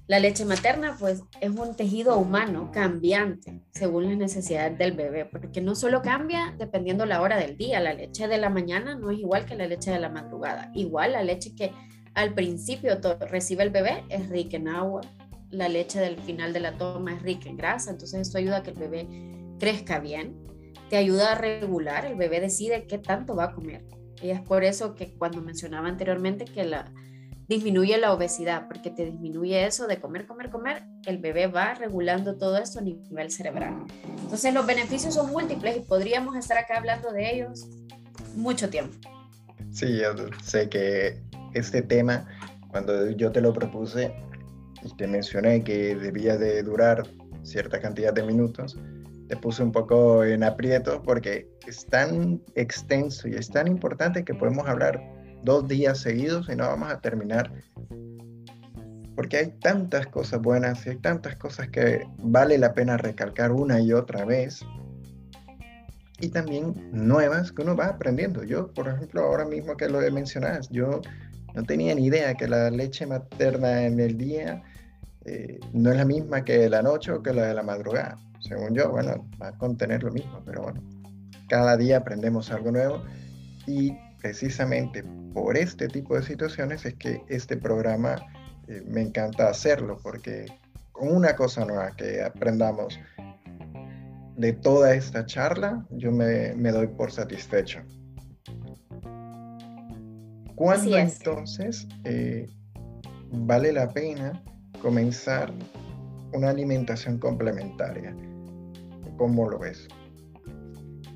La 0.09 0.21
leche 0.21 0.45
materna, 0.45 0.97
pues, 1.01 1.25
es 1.41 1.51
un 1.51 1.75
tejido 1.75 2.17
humano 2.17 2.71
cambiante 2.73 3.61
según 3.73 4.07
las 4.09 4.17
necesidades 4.17 4.79
del 4.79 4.93
bebé, 4.93 5.25
porque 5.25 5.61
no 5.61 5.75
solo 5.75 6.01
cambia 6.01 6.55
dependiendo 6.57 7.07
la 7.07 7.21
hora 7.21 7.37
del 7.37 7.57
día, 7.57 7.81
la 7.81 7.93
leche 7.93 8.29
de 8.29 8.39
la 8.39 8.49
mañana 8.49 8.95
no 8.95 9.11
es 9.11 9.19
igual 9.19 9.47
que 9.47 9.57
la 9.57 9.67
leche 9.67 9.91
de 9.91 9.99
la 9.99 10.09
madrugada. 10.09 10.71
Igual 10.75 11.13
la 11.13 11.25
leche 11.25 11.57
que 11.57 11.73
al 12.15 12.35
principio 12.35 13.01
recibe 13.29 13.65
el 13.65 13.71
bebé 13.71 14.05
es 14.09 14.29
rica 14.29 14.57
en 14.57 14.69
agua, 14.69 15.01
la 15.51 15.69
leche 15.69 15.99
del 15.99 16.19
final 16.21 16.53
de 16.53 16.61
la 16.61 16.79
toma 16.79 17.15
es 17.15 17.23
rica 17.23 17.49
en 17.49 17.57
grasa, 17.57 17.91
entonces 17.91 18.21
esto 18.21 18.39
ayuda 18.39 18.59
a 18.59 18.63
que 18.63 18.71
el 18.71 18.79
bebé 18.79 19.09
crezca 19.59 19.99
bien, 19.99 20.37
te 20.89 20.97
ayuda 20.97 21.33
a 21.33 21.35
regular, 21.35 22.07
el 22.07 22.17
bebé 22.17 22.41
decide 22.41 22.87
qué 22.87 22.99
tanto 22.99 23.35
va 23.35 23.45
a 23.45 23.53
comer. 23.53 23.85
Y 24.23 24.31
es 24.31 24.41
por 24.41 24.65
eso 24.65 24.95
que 24.95 25.15
cuando 25.15 25.43
mencionaba 25.43 25.89
anteriormente 25.89 26.45
que 26.45 26.65
la 26.65 26.93
disminuye 27.49 27.97
la 27.99 28.13
obesidad, 28.13 28.67
porque 28.67 28.91
te 28.91 29.05
disminuye 29.05 29.67
eso 29.67 29.87
de 29.87 30.01
comer, 30.01 30.27
comer, 30.27 30.51
comer, 30.51 30.85
el 31.07 31.19
bebé 31.19 31.47
va 31.47 31.75
regulando 31.75 32.37
todo 32.37 32.59
esto 32.59 32.81
a 32.81 32.83
nivel 32.83 33.31
cerebral. 33.31 33.85
Entonces 34.21 34.53
los 34.53 34.67
beneficios 34.67 35.15
son 35.15 35.31
múltiples 35.31 35.77
y 35.77 35.81
podríamos 35.81 36.37
estar 36.37 36.59
acá 36.59 36.79
hablando 36.79 37.13
de 37.13 37.35
ellos 37.35 37.69
mucho 38.35 38.69
tiempo. 38.69 38.97
Sí, 39.71 39.99
yo 39.99 40.15
sé 40.43 40.69
que 40.69 41.21
este 41.55 41.83
tema, 41.83 42.27
cuando 42.71 43.11
yo 43.11 43.31
te 43.31 43.41
lo 43.41 43.53
propuse 43.53 44.13
y 44.83 44.97
te 44.97 45.07
mencioné 45.07 45.63
que 45.63 45.95
debía 45.95 46.37
de 46.37 46.63
durar 46.63 47.07
cierta 47.43 47.81
cantidad 47.81 48.13
de 48.13 48.25
minutos, 48.25 48.77
te 49.29 49.37
puse 49.37 49.63
un 49.63 49.73
poco 49.73 50.25
en 50.25 50.43
aprieto 50.43 51.03
porque 51.03 51.49
es 51.67 51.87
tan 51.87 52.41
extenso 52.55 53.29
y 53.29 53.35
es 53.35 53.51
tan 53.51 53.67
importante 53.67 54.25
que 54.25 54.35
podemos 54.35 54.67
hablar 54.69 55.01
dos 55.43 55.67
días 55.69 55.99
seguidos 55.99 56.49
y 56.49 56.57
no 56.57 56.67
vamos 56.67 56.93
a 56.93 57.01
terminar. 57.01 57.53
Porque 59.15 59.39
hay 59.39 59.47
tantas 59.61 60.07
cosas 60.09 60.43
buenas 60.43 60.87
y 60.87 60.91
hay 60.91 60.97
tantas 60.97 61.37
cosas 61.37 61.69
que 61.69 62.07
vale 62.19 62.59
la 62.59 62.75
pena 62.75 62.97
recalcar 62.97 63.53
una 63.53 63.81
y 63.81 63.93
otra 63.93 64.25
vez. 64.25 64.65
Y 66.21 66.29
también 66.29 66.75
nuevas 66.93 67.53
que 67.53 67.63
uno 67.63 67.77
va 67.77 67.87
aprendiendo. 67.87 68.43
Yo, 68.45 68.73
por 68.73 68.89
ejemplo, 68.89 69.23
ahora 69.23 69.45
mismo 69.45 69.77
que 69.77 69.89
lo 69.89 70.03
he 70.03 70.11
mencionado, 70.11 70.61
yo 70.71 71.01
no 71.55 71.63
tenía 71.63 71.95
ni 71.95 72.07
idea 72.07 72.35
que 72.35 72.47
la 72.47 72.71
leche 72.71 73.07
materna 73.07 73.85
en 73.85 74.01
el 74.01 74.19
día 74.19 74.63
eh, 75.25 75.59
no 75.73 75.91
es 75.91 75.97
la 75.97 76.05
misma 76.05 76.45
que 76.45 76.69
la 76.69 76.83
noche 76.83 77.13
o 77.13 77.23
que 77.23 77.33
la 77.33 77.47
de 77.47 77.55
la 77.55 77.63
madrugada. 77.63 78.17
Según 78.47 78.75
yo, 78.75 78.91
bueno, 78.91 79.29
va 79.41 79.49
a 79.49 79.59
contener 79.59 80.03
lo 80.03 80.13
mismo, 80.13 80.43
pero 80.45 80.63
bueno, 80.63 80.83
cada 81.49 81.77
día 81.77 81.99
aprendemos 81.99 82.51
algo 82.51 82.71
nuevo 82.71 83.03
y 83.67 83.93
precisamente 84.21 85.05
por 85.35 85.57
este 85.57 85.89
tipo 85.89 86.17
de 86.17 86.23
situaciones 86.23 86.85
es 86.87 86.95
que 86.95 87.23
este 87.29 87.57
programa 87.57 88.17
eh, 88.69 88.83
me 88.87 89.03
encanta 89.03 89.49
hacerlo, 89.49 89.99
porque 90.03 90.47
con 90.93 91.15
una 91.15 91.37
cosa 91.37 91.65
nueva 91.65 91.95
que 91.97 92.23
aprendamos 92.23 92.99
de 94.37 94.53
toda 94.53 94.95
esta 94.95 95.25
charla, 95.27 95.85
yo 95.91 96.11
me, 96.13 96.55
doy 96.55 96.89
por 96.89 97.11
satisfecho. 97.11 97.81
¿Cuándo 100.55 100.97
entonces 100.97 101.87
eh, 102.05 102.47
vale 103.31 103.73
la 103.73 103.89
pena 103.93 104.43
comenzar 104.81 105.53
una 106.33 106.51
alimentación 106.51 107.19
complementaria? 107.19 108.15
¿Cómo 109.17 109.49
lo 109.49 109.59
ves? 109.59 109.89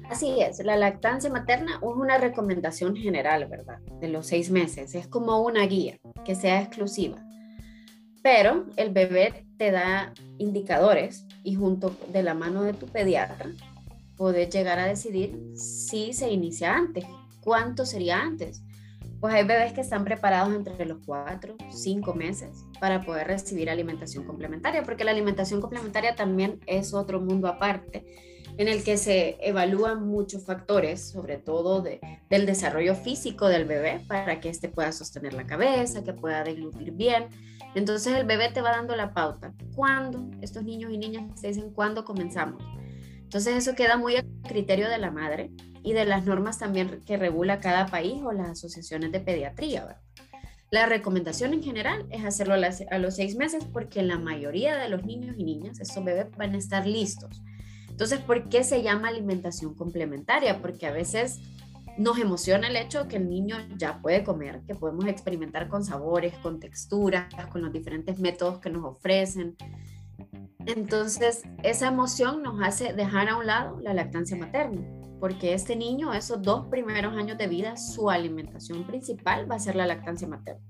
Así 0.08 0.40
es, 0.40 0.58
la 0.64 0.76
lactancia 0.76 1.30
materna 1.30 1.76
es 1.76 1.82
una 1.82 2.18
recomendación 2.18 2.96
general, 2.96 3.46
¿verdad? 3.46 3.78
De 4.00 4.08
los 4.08 4.26
seis 4.26 4.50
meses. 4.50 4.94
Es 4.96 5.06
como 5.06 5.38
una 5.40 5.64
guía 5.66 5.98
que 6.24 6.34
sea 6.34 6.60
exclusiva. 6.60 7.24
Pero 8.22 8.66
el 8.76 8.90
bebé 8.90 9.46
te 9.56 9.70
da 9.70 10.12
indicadores 10.38 11.26
y 11.44 11.54
junto 11.54 11.96
de 12.12 12.22
la 12.22 12.34
mano 12.34 12.62
de 12.62 12.72
tu 12.72 12.86
pediatra 12.86 13.50
poder 14.16 14.50
llegar 14.50 14.78
a 14.78 14.86
decidir 14.86 15.40
si 15.54 16.12
se 16.12 16.30
inicia 16.30 16.74
antes, 16.74 17.04
cuánto 17.40 17.86
sería 17.86 18.20
antes. 18.20 18.62
Pues 19.20 19.34
hay 19.34 19.44
bebés 19.44 19.72
que 19.74 19.82
están 19.82 20.04
preparados 20.04 20.54
entre 20.54 20.86
los 20.86 20.98
4, 21.04 21.56
5 21.70 22.14
meses 22.14 22.64
para 22.80 23.02
poder 23.02 23.26
recibir 23.26 23.68
alimentación 23.68 24.24
complementaria, 24.24 24.82
porque 24.82 25.04
la 25.04 25.10
alimentación 25.10 25.60
complementaria 25.60 26.16
también 26.16 26.60
es 26.66 26.94
otro 26.94 27.20
mundo 27.20 27.46
aparte 27.46 28.04
en 28.56 28.68
el 28.68 28.84
que 28.84 28.96
se 28.98 29.38
evalúan 29.40 30.06
muchos 30.06 30.44
factores, 30.44 31.10
sobre 31.10 31.38
todo 31.38 31.80
de, 31.80 32.00
del 32.28 32.44
desarrollo 32.44 32.94
físico 32.94 33.48
del 33.48 33.64
bebé, 33.64 34.02
para 34.06 34.40
que 34.40 34.50
éste 34.50 34.68
pueda 34.68 34.92
sostener 34.92 35.32
la 35.32 35.46
cabeza, 35.46 36.04
que 36.04 36.12
pueda 36.12 36.44
deglutir 36.44 36.92
bien. 36.92 37.28
Entonces 37.74 38.14
el 38.14 38.26
bebé 38.26 38.50
te 38.50 38.60
va 38.60 38.72
dando 38.72 38.96
la 38.96 39.14
pauta. 39.14 39.54
¿Cuándo? 39.74 40.28
Estos 40.42 40.64
niños 40.64 40.92
y 40.92 40.98
niñas 40.98 41.40
te 41.40 41.48
dicen 41.48 41.70
cuándo 41.72 42.04
comenzamos. 42.04 42.62
Entonces 43.30 43.56
eso 43.56 43.74
queda 43.74 43.96
muy 43.96 44.16
a 44.16 44.24
criterio 44.48 44.88
de 44.88 44.98
la 44.98 45.10
madre 45.10 45.50
y 45.82 45.92
de 45.92 46.04
las 46.04 46.26
normas 46.26 46.58
también 46.58 47.00
que 47.06 47.16
regula 47.16 47.60
cada 47.60 47.86
país 47.86 48.20
o 48.22 48.32
las 48.32 48.50
asociaciones 48.50 49.12
de 49.12 49.20
pediatría. 49.20 50.00
La 50.70 50.86
recomendación 50.86 51.54
en 51.54 51.62
general 51.62 52.06
es 52.10 52.24
hacerlo 52.24 52.54
a, 52.54 52.98
los 52.98 53.14
seis 53.16 53.36
meses 53.36 53.64
porque 53.72 54.02
la 54.02 54.18
mayoría 54.18 54.76
de 54.76 54.88
los 54.88 55.04
niños 55.04 55.36
y 55.38 55.44
niñas, 55.44 55.80
estos 55.80 56.04
bebés 56.04 56.26
van 56.36 56.54
a 56.54 56.58
estar 56.58 56.86
listos 56.86 57.40
entonces, 58.00 58.20
¿por 58.20 58.48
qué 58.48 58.64
se 58.64 58.82
llama 58.82 59.08
alimentación 59.08 59.74
complementaria? 59.74 60.62
Porque 60.62 60.86
a 60.86 60.90
veces 60.90 61.38
nos 61.98 62.18
emociona 62.18 62.68
el 62.68 62.76
hecho 62.76 63.08
que 63.08 63.16
el 63.16 63.28
niño 63.28 63.58
ya 63.76 64.00
puede 64.00 64.24
comer, 64.24 64.62
que 64.66 64.74
podemos 64.74 65.06
experimentar 65.06 65.68
con 65.68 65.84
sabores, 65.84 66.32
con 66.38 66.60
texturas, 66.60 67.26
con 67.52 67.60
los 67.60 67.70
diferentes 67.70 68.18
métodos 68.18 68.58
que 68.58 68.70
nos 68.70 68.86
ofrecen. 68.86 69.54
Entonces, 70.66 71.42
esa 71.62 71.88
emoción 71.88 72.42
nos 72.42 72.62
hace 72.62 72.92
dejar 72.92 73.28
a 73.28 73.36
un 73.36 73.46
lado 73.46 73.80
la 73.80 73.94
lactancia 73.94 74.36
materna, 74.36 74.82
porque 75.18 75.54
este 75.54 75.76
niño, 75.76 76.12
esos 76.12 76.42
dos 76.42 76.66
primeros 76.66 77.14
años 77.16 77.38
de 77.38 77.46
vida, 77.46 77.76
su 77.76 78.10
alimentación 78.10 78.86
principal 78.86 79.50
va 79.50 79.56
a 79.56 79.60
ser 79.60 79.76
la 79.76 79.86
lactancia 79.86 80.28
materna 80.28 80.62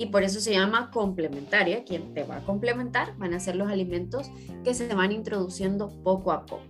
y 0.00 0.06
por 0.06 0.22
eso 0.22 0.40
se 0.40 0.52
llama 0.52 0.90
complementaria. 0.90 1.84
Quien 1.84 2.14
te 2.14 2.24
va 2.24 2.38
a 2.38 2.44
complementar 2.46 3.18
van 3.18 3.34
a 3.34 3.38
ser 3.38 3.54
los 3.56 3.70
alimentos 3.70 4.30
que 4.64 4.72
se 4.72 4.94
van 4.94 5.12
introduciendo 5.12 5.90
poco 6.02 6.32
a 6.32 6.46
poco. 6.46 6.64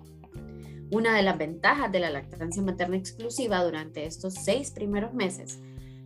Una 0.90 1.14
de 1.14 1.22
las 1.22 1.38
ventajas 1.38 1.92
de 1.92 2.00
la 2.00 2.10
lactancia 2.10 2.60
materna 2.60 2.96
exclusiva 2.96 3.62
durante 3.62 4.04
estos 4.04 4.34
seis 4.34 4.72
primeros 4.72 5.14
meses 5.14 5.60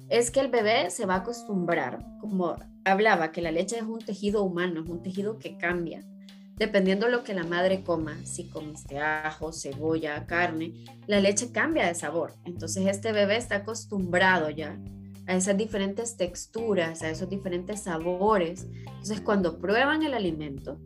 es 0.08 0.30
que 0.30 0.40
el 0.40 0.48
bebé 0.48 0.90
se 0.90 1.06
va 1.06 1.14
a 1.14 1.18
acostumbrar, 1.18 2.04
como 2.20 2.56
hablaba, 2.84 3.32
que 3.32 3.42
la 3.42 3.50
leche 3.50 3.76
es 3.76 3.82
un 3.82 4.00
tejido 4.00 4.42
humano, 4.42 4.82
es 4.82 4.88
un 4.88 5.02
tejido 5.02 5.38
que 5.38 5.56
cambia. 5.56 6.04
Dependiendo 6.56 7.06
de 7.06 7.12
lo 7.12 7.24
que 7.24 7.34
la 7.34 7.42
madre 7.42 7.82
coma, 7.82 8.16
si 8.24 8.48
comiste 8.48 8.98
ajo, 8.98 9.52
cebolla, 9.52 10.24
carne, 10.26 10.84
la 11.06 11.20
leche 11.20 11.50
cambia 11.50 11.86
de 11.86 11.94
sabor. 11.94 12.34
Entonces 12.44 12.86
este 12.86 13.12
bebé 13.12 13.36
está 13.36 13.56
acostumbrado 13.56 14.50
ya 14.50 14.78
a 15.26 15.34
esas 15.34 15.56
diferentes 15.56 16.16
texturas, 16.16 17.02
a 17.02 17.10
esos 17.10 17.28
diferentes 17.28 17.82
sabores. 17.82 18.66
Entonces, 18.86 19.20
cuando 19.20 19.58
prueban 19.58 20.02
el 20.02 20.14
alimento, 20.14 20.78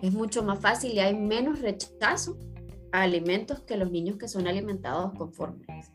es 0.00 0.12
mucho 0.12 0.42
más 0.42 0.60
fácil 0.60 0.92
y 0.92 1.00
hay 1.00 1.14
menos 1.14 1.60
rechazo 1.60 2.38
a 2.90 3.02
alimentos 3.02 3.60
que 3.60 3.76
los 3.76 3.90
niños 3.90 4.16
que 4.16 4.28
son 4.28 4.46
alimentados 4.46 5.12
con 5.14 5.32
fórmulas. 5.32 5.92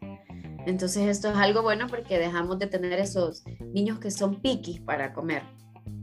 Entonces, 0.68 1.08
esto 1.08 1.30
es 1.30 1.38
algo 1.38 1.62
bueno 1.62 1.88
porque 1.88 2.20
dejamos 2.20 2.60
de 2.60 2.68
tener 2.68 3.00
esos 3.00 3.46
niños 3.74 4.00
que 4.00 4.12
son 4.12 4.42
piquis 4.42 4.82
para 4.82 5.14
comer 5.14 5.44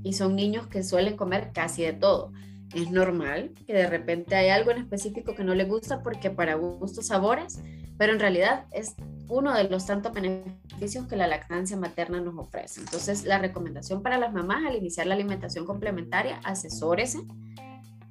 y 0.03 0.15
son 0.15 0.35
niños 0.35 0.69
que 0.69 0.83
suelen 0.83 1.19
comer 1.19 1.51
casi 1.53 1.83
de 1.83 1.93
todo. 1.93 2.33
Es 2.75 2.91
normal 2.91 3.53
que 3.67 3.75
de 3.75 3.87
repente 3.87 4.35
hay 4.37 4.49
algo 4.49 4.71
en 4.71 4.79
específico 4.79 5.35
que 5.35 5.45
no 5.45 5.55
le 5.55 5.67
gusta 5.67 6.03
porque 6.03 6.31
para 6.31 6.55
gustos 6.55 7.09
sabores, 7.09 7.61
pero 7.99 8.15
en 8.15 8.21
realidad 8.21 8.65
es 8.73 8.95
uno 9.29 9.53
de 9.53 9.65
los 9.65 9.85
tantos 9.85 10.15
beneficios 10.15 11.07
que 11.09 11.17
la 11.17 11.27
lactancia 11.27 11.77
materna 11.77 12.23
nos 12.23 12.39
ofrece. 12.39 12.81
Entonces, 12.81 13.25
la 13.25 13.37
recomendación 13.37 14.03
para 14.03 14.17
las 14.17 14.33
mamás 14.33 14.65
al 14.67 14.77
iniciar 14.77 15.07
la 15.07 15.15
alimentación 15.15 15.67
complementaria, 15.67 16.41
asesórese, 16.43 17.21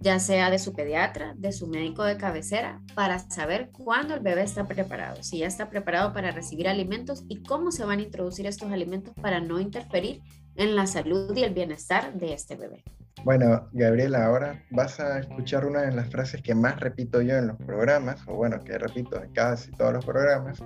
ya 0.03 0.19
sea 0.19 0.50
de 0.50 0.60
su 0.60 0.74
pediatra, 0.74 1.33
de 1.38 1.53
su 1.53 1.65
médico 1.65 2.03
de 2.03 2.17
cabecera, 2.17 2.81
para 2.93 3.19
saber 3.19 3.69
cuándo 3.72 4.13
el 4.13 4.19
bebé 4.19 4.43
está 4.43 4.65
preparado, 4.65 5.24
si 5.24 5.39
ya 5.39 5.48
está 5.48 5.69
preparado 5.69 6.12
para 6.12 6.31
recibir 6.31 6.67
alimentos 6.67 7.24
y 7.29 7.41
cómo 7.41 7.72
se 7.72 7.86
van 7.86 8.00
a 8.00 8.03
introducir 8.03 8.45
estos 8.45 8.69
alimentos 8.69 9.13
para 9.22 9.39
no 9.39 9.62
interferir 9.62 10.22
en 10.57 10.75
la 10.75 10.88
salud 10.88 11.33
y 11.38 11.43
el 11.43 11.53
bienestar 11.53 12.13
de 12.15 12.33
este 12.33 12.57
bebé. 12.57 12.83
Bueno, 13.24 13.69
Gabriela, 13.72 14.25
ahora 14.25 14.62
vas 14.72 15.00
a 15.00 15.19
escuchar 15.19 15.65
una 15.65 15.83
de 15.83 15.93
las 15.93 16.10
frases 16.10 16.41
que 16.41 16.53
más 16.53 16.81
repito 16.81 17.22
yo 17.22 17.38
en 17.38 17.48
los 17.48 17.57
programas, 17.57 18.19
o 18.27 18.36
bueno, 18.36 18.62
que 18.62 18.77
repito 18.77 19.24
en 19.24 19.31
casi 19.31 19.72
todos 19.72 19.93
los 19.93 20.05
programas, 20.05 20.62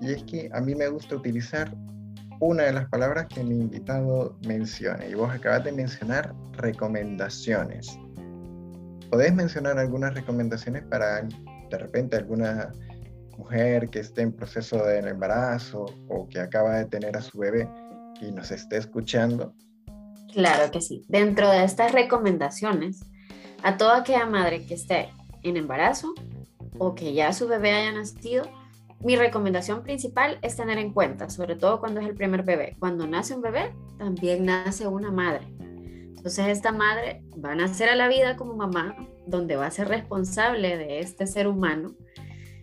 y 0.00 0.10
es 0.10 0.24
que 0.24 0.50
a 0.52 0.60
mí 0.60 0.74
me 0.74 0.88
gusta 0.88 1.14
utilizar 1.14 1.72
una 2.40 2.64
de 2.64 2.72
las 2.72 2.88
palabras 2.88 3.26
que 3.28 3.44
mi 3.44 3.54
invitado 3.54 4.36
menciona, 4.44 5.06
y 5.06 5.14
vos 5.14 5.32
acabas 5.32 5.62
de 5.62 5.70
mencionar 5.70 6.34
recomendaciones. 6.54 7.96
¿Podés 9.14 9.32
mencionar 9.32 9.78
algunas 9.78 10.12
recomendaciones 10.12 10.82
para 10.82 11.22
de 11.22 11.78
repente 11.78 12.16
alguna 12.16 12.72
mujer 13.38 13.88
que 13.88 14.00
esté 14.00 14.22
en 14.22 14.32
proceso 14.32 14.84
de 14.84 14.98
embarazo 15.08 15.86
o 16.08 16.28
que 16.28 16.40
acaba 16.40 16.78
de 16.78 16.86
tener 16.86 17.16
a 17.16 17.20
su 17.22 17.38
bebé 17.38 17.68
y 18.20 18.32
nos 18.32 18.50
esté 18.50 18.76
escuchando? 18.76 19.54
Claro 20.32 20.68
que 20.72 20.80
sí. 20.80 21.04
Dentro 21.06 21.48
de 21.48 21.62
estas 21.62 21.92
recomendaciones, 21.92 23.04
a 23.62 23.76
toda 23.76 23.98
aquella 23.98 24.26
madre 24.26 24.66
que 24.66 24.74
esté 24.74 25.10
en 25.44 25.58
embarazo 25.58 26.12
o 26.78 26.96
que 26.96 27.14
ya 27.14 27.32
su 27.32 27.46
bebé 27.46 27.70
haya 27.70 27.92
nacido, 27.92 28.50
mi 28.98 29.14
recomendación 29.14 29.84
principal 29.84 30.40
es 30.42 30.56
tener 30.56 30.78
en 30.78 30.92
cuenta, 30.92 31.30
sobre 31.30 31.54
todo 31.54 31.78
cuando 31.78 32.00
es 32.00 32.08
el 32.08 32.16
primer 32.16 32.42
bebé. 32.42 32.74
Cuando 32.80 33.06
nace 33.06 33.32
un 33.36 33.42
bebé, 33.42 33.72
también 33.96 34.44
nace 34.44 34.88
una 34.88 35.12
madre. 35.12 35.46
Entonces 36.16 36.48
esta 36.48 36.72
madre 36.72 37.22
va 37.42 37.52
a 37.52 37.56
nacer 37.56 37.88
a 37.88 37.96
la 37.96 38.08
vida 38.08 38.36
como 38.36 38.54
mamá, 38.54 38.96
donde 39.26 39.56
va 39.56 39.66
a 39.66 39.70
ser 39.70 39.88
responsable 39.88 40.76
de 40.76 41.00
este 41.00 41.26
ser 41.26 41.46
humano. 41.46 41.94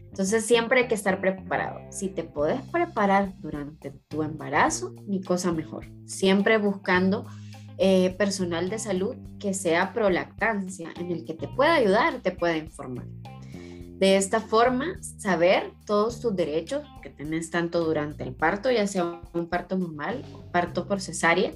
Entonces 0.09 0.45
siempre 0.45 0.81
hay 0.81 0.87
que 0.87 0.95
estar 0.95 1.21
preparado. 1.21 1.79
Si 1.89 2.09
te 2.09 2.23
puedes 2.23 2.61
preparar 2.63 3.33
durante 3.39 3.91
tu 4.09 4.23
embarazo, 4.23 4.93
mi 5.07 5.21
cosa 5.21 5.51
mejor. 5.51 5.85
Siempre 6.05 6.57
buscando 6.57 7.25
eh, 7.77 8.13
personal 8.17 8.69
de 8.69 8.77
salud 8.77 9.15
que 9.39 9.53
sea 9.53 9.93
pro 9.93 10.09
lactancia, 10.09 10.93
en 10.99 11.11
el 11.11 11.25
que 11.25 11.33
te 11.33 11.47
pueda 11.47 11.75
ayudar, 11.75 12.21
te 12.21 12.31
pueda 12.31 12.57
informar. 12.57 13.05
De 14.01 14.17
esta 14.17 14.39
forma, 14.41 14.97
saber 15.17 15.71
todos 15.85 16.19
tus 16.19 16.35
derechos 16.35 16.81
que 17.01 17.09
tenés 17.09 17.51
tanto 17.51 17.83
durante 17.83 18.23
el 18.23 18.33
parto, 18.33 18.71
ya 18.71 18.87
sea 18.87 19.21
un 19.33 19.47
parto 19.47 19.77
normal, 19.77 20.25
parto 20.51 20.87
por 20.87 20.99
cesárea, 21.01 21.53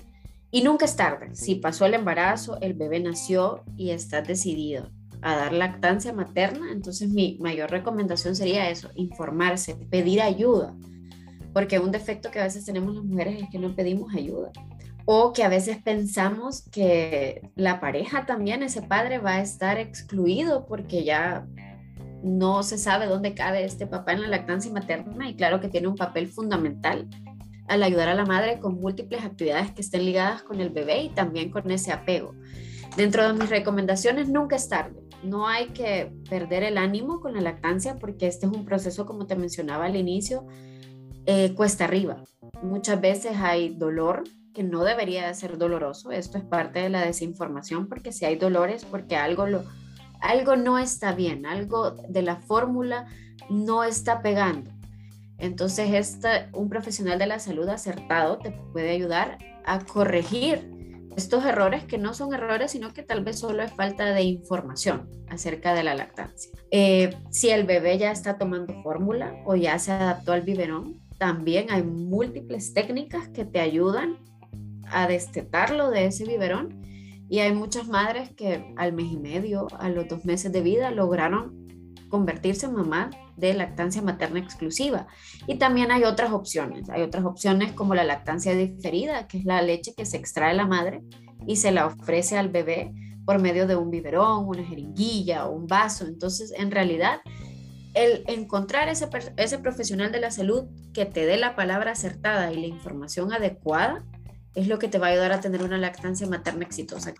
y 0.55 0.61
nunca 0.61 0.85
es 0.85 0.95
tarde. 0.95 1.35
Si 1.35 1.55
pasó 1.55 1.85
el 1.85 1.95
embarazo, 1.95 2.57
el 2.61 2.75
bebé 2.75 3.01
nació 3.01 3.65
y 3.75 3.89
estás 3.89 4.25
decidido 4.25 4.89
a 5.21 5.35
dar 5.35 5.51
lactancia 5.51 6.13
materna, 6.13 6.71
entonces 6.71 7.09
mi 7.09 7.37
mayor 7.41 7.71
recomendación 7.71 8.37
sería 8.37 8.69
eso, 8.69 8.89
informarse, 8.95 9.75
pedir 9.75 10.21
ayuda, 10.21 10.73
porque 11.53 11.79
un 11.79 11.91
defecto 11.91 12.31
que 12.31 12.39
a 12.39 12.45
veces 12.45 12.63
tenemos 12.63 12.95
las 12.95 13.03
mujeres 13.03 13.43
es 13.43 13.49
que 13.49 13.59
no 13.59 13.75
pedimos 13.75 14.15
ayuda. 14.15 14.53
O 15.03 15.33
que 15.33 15.43
a 15.43 15.49
veces 15.49 15.83
pensamos 15.83 16.61
que 16.71 17.49
la 17.55 17.81
pareja 17.81 18.25
también, 18.25 18.63
ese 18.63 18.81
padre 18.81 19.17
va 19.17 19.31
a 19.31 19.41
estar 19.41 19.77
excluido 19.77 20.65
porque 20.67 21.03
ya 21.03 21.45
no 22.23 22.63
se 22.63 22.77
sabe 22.77 23.07
dónde 23.07 23.33
cabe 23.33 23.65
este 23.65 23.87
papá 23.87 24.13
en 24.13 24.21
la 24.21 24.29
lactancia 24.29 24.71
materna 24.71 25.29
y 25.29 25.35
claro 25.35 25.59
que 25.59 25.67
tiene 25.67 25.89
un 25.89 25.97
papel 25.97 26.29
fundamental 26.29 27.09
al 27.67 27.83
ayudar 27.83 28.09
a 28.09 28.15
la 28.15 28.25
madre 28.25 28.59
con 28.59 28.79
múltiples 28.79 29.23
actividades 29.23 29.71
que 29.71 29.81
estén 29.81 30.05
ligadas 30.05 30.43
con 30.43 30.61
el 30.61 30.69
bebé 30.69 31.03
y 31.03 31.09
también 31.09 31.51
con 31.51 31.69
ese 31.71 31.91
apego. 31.91 32.33
Dentro 32.97 33.27
de 33.27 33.33
mis 33.33 33.49
recomendaciones, 33.49 34.29
nunca 34.29 34.55
es 34.55 34.69
tarde. 34.69 35.01
No 35.23 35.47
hay 35.47 35.67
que 35.67 36.13
perder 36.29 36.63
el 36.63 36.77
ánimo 36.77 37.19
con 37.19 37.33
la 37.33 37.41
lactancia 37.41 37.95
porque 37.95 38.27
este 38.27 38.45
es 38.45 38.51
un 38.51 38.65
proceso, 38.65 39.05
como 39.05 39.25
te 39.25 39.35
mencionaba 39.35 39.85
al 39.85 39.95
inicio, 39.95 40.45
eh, 41.25 41.53
cuesta 41.55 41.85
arriba. 41.85 42.23
Muchas 42.61 43.01
veces 43.01 43.37
hay 43.37 43.75
dolor, 43.75 44.23
que 44.55 44.63
no 44.63 44.83
debería 44.83 45.31
ser 45.33 45.57
doloroso. 45.57 46.11
Esto 46.11 46.37
es 46.37 46.43
parte 46.45 46.79
de 46.79 46.89
la 46.89 47.05
desinformación 47.05 47.87
porque 47.87 48.11
si 48.11 48.25
hay 48.25 48.37
dolores, 48.37 48.85
porque 48.85 49.17
algo, 49.17 49.45
lo, 49.45 49.63
algo 50.21 50.55
no 50.55 50.79
está 50.79 51.13
bien, 51.13 51.45
algo 51.45 51.91
de 51.91 52.21
la 52.21 52.37
fórmula 52.37 53.05
no 53.49 53.83
está 53.83 54.21
pegando. 54.21 54.71
Entonces, 55.37 55.93
este, 55.93 56.49
un 56.53 56.69
profesional 56.69 57.19
de 57.19 57.27
la 57.27 57.39
salud 57.39 57.67
acertado 57.69 58.37
te 58.37 58.51
puede 58.51 58.91
ayudar 58.91 59.37
a 59.65 59.79
corregir 59.79 60.71
estos 61.17 61.45
errores 61.45 61.85
que 61.85 61.97
no 61.97 62.13
son 62.13 62.33
errores, 62.33 62.71
sino 62.71 62.93
que 62.93 63.03
tal 63.03 63.23
vez 63.23 63.39
solo 63.39 63.63
es 63.63 63.71
falta 63.71 64.13
de 64.13 64.23
información 64.23 65.09
acerca 65.29 65.73
de 65.73 65.83
la 65.83 65.95
lactancia. 65.95 66.51
Eh, 66.71 67.15
si 67.31 67.49
el 67.49 67.65
bebé 67.65 67.97
ya 67.97 68.11
está 68.11 68.37
tomando 68.37 68.81
fórmula 68.83 69.33
o 69.45 69.55
ya 69.55 69.79
se 69.79 69.91
adaptó 69.91 70.33
al 70.33 70.41
biberón, 70.41 71.01
también 71.17 71.67
hay 71.71 71.83
múltiples 71.83 72.73
técnicas 72.73 73.29
que 73.29 73.45
te 73.45 73.61
ayudan 73.61 74.17
a 74.91 75.07
destetarlo 75.07 75.89
de 75.89 76.05
ese 76.05 76.25
biberón. 76.25 76.81
Y 77.27 77.39
hay 77.39 77.53
muchas 77.53 77.87
madres 77.87 78.29
que 78.35 78.73
al 78.75 78.93
mes 78.93 79.11
y 79.11 79.17
medio, 79.17 79.67
a 79.79 79.89
los 79.89 80.07
dos 80.07 80.25
meses 80.25 80.51
de 80.51 80.61
vida, 80.61 80.91
lograron 80.91 81.64
convertirse 82.15 82.65
en 82.65 82.75
mamá 82.75 83.09
de 83.35 83.53
lactancia 83.53 84.01
materna 84.01 84.39
exclusiva. 84.39 85.07
Y 85.47 85.55
también 85.55 85.91
hay 85.91 86.05
otras 86.05 86.31
opciones. 86.31 86.89
Hay 86.89 87.01
otras 87.01 87.25
opciones 87.25 87.73
como 87.73 87.93
la 87.93 88.05
lactancia 88.05 88.55
diferida, 88.55 89.27
que 89.27 89.39
es 89.39 89.43
la 89.43 89.61
leche 89.61 89.93
que 89.97 90.05
se 90.05 90.15
extrae 90.15 90.53
la 90.53 90.65
madre 90.65 91.01
y 91.45 91.57
se 91.57 91.73
la 91.73 91.87
ofrece 91.87 92.37
al 92.37 92.47
bebé 92.47 92.93
por 93.25 93.41
medio 93.41 93.67
de 93.67 93.75
un 93.75 93.89
biberón, 93.89 94.47
una 94.47 94.63
jeringuilla 94.63 95.45
o 95.45 95.51
un 95.53 95.67
vaso. 95.67 96.05
Entonces, 96.07 96.53
en 96.57 96.71
realidad, 96.71 97.19
el 97.93 98.23
encontrar 98.27 98.87
ese, 98.87 99.09
ese 99.35 99.59
profesional 99.59 100.13
de 100.13 100.21
la 100.21 100.31
salud 100.31 100.67
que 100.93 101.05
te 101.05 101.25
dé 101.25 101.35
la 101.35 101.53
palabra 101.57 101.91
acertada 101.91 102.53
y 102.53 102.61
la 102.61 102.67
información 102.67 103.33
adecuada 103.33 104.05
es 104.53 104.69
lo 104.69 104.79
que 104.79 104.87
te 104.87 104.99
va 104.99 105.07
a 105.07 105.09
ayudar 105.09 105.33
a 105.33 105.41
tener 105.41 105.63
una 105.63 105.77
lactancia 105.77 106.25
materna 106.27 106.63
exitosa. 106.63 107.13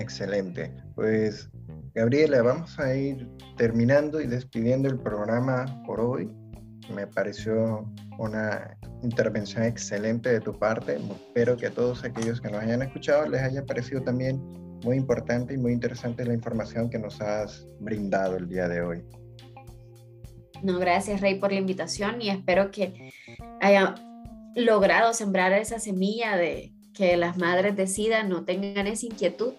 Excelente. 0.00 0.74
Pues 0.96 1.48
Gabriela, 1.94 2.42
vamos 2.42 2.76
a 2.80 2.94
ir 2.94 3.28
terminando 3.56 4.20
y 4.20 4.26
despidiendo 4.26 4.88
el 4.88 4.98
programa 4.98 5.82
por 5.86 6.00
hoy. 6.00 6.30
Me 6.94 7.06
pareció 7.06 7.90
una 8.18 8.76
intervención 9.02 9.64
excelente 9.64 10.32
de 10.32 10.40
tu 10.40 10.56
parte. 10.58 10.96
Espero 10.96 11.56
que 11.56 11.66
a 11.66 11.70
todos 11.70 12.04
aquellos 12.04 12.40
que 12.40 12.50
nos 12.50 12.62
hayan 12.62 12.82
escuchado 12.82 13.28
les 13.28 13.42
haya 13.42 13.64
parecido 13.64 14.02
también 14.02 14.40
muy 14.84 14.96
importante 14.96 15.54
y 15.54 15.58
muy 15.58 15.72
interesante 15.72 16.24
la 16.24 16.34
información 16.34 16.88
que 16.90 16.98
nos 16.98 17.20
has 17.20 17.66
brindado 17.80 18.36
el 18.36 18.48
día 18.48 18.68
de 18.68 18.82
hoy. 18.82 19.02
No, 20.62 20.78
gracias 20.78 21.20
Rey 21.20 21.38
por 21.38 21.52
la 21.52 21.58
invitación 21.58 22.20
y 22.22 22.30
espero 22.30 22.70
que 22.70 23.12
haya 23.60 23.94
logrado 24.54 25.12
sembrar 25.12 25.52
esa 25.52 25.78
semilla 25.78 26.36
de 26.36 26.72
que 26.94 27.16
las 27.16 27.36
madres 27.36 27.76
decidan 27.76 28.28
no 28.28 28.44
tengan 28.44 28.86
esa 28.86 29.06
inquietud 29.06 29.52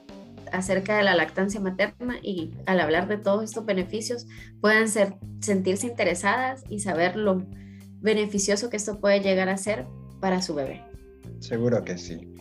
acerca 0.52 0.98
de 0.98 1.04
la 1.04 1.16
lactancia 1.16 1.60
materna 1.60 2.16
y 2.22 2.54
al 2.66 2.80
hablar 2.80 3.08
de 3.08 3.18
todos 3.18 3.44
estos 3.44 3.66
beneficios 3.66 4.28
puedan 4.62 4.88
ser, 4.88 5.16
sentirse 5.42 5.88
interesadas 5.88 6.64
y 6.70 6.80
saber 6.80 7.16
lo 7.16 7.46
beneficioso 8.00 8.70
que 8.70 8.78
esto 8.78 9.00
puede 9.00 9.22
llegar 9.22 9.50
a 9.50 9.58
ser 9.58 9.86
para 10.20 10.42
su 10.42 10.56
bebé. 10.56 10.84
Seguro 11.40 11.84
que 11.84 11.98
sí. 11.98 12.34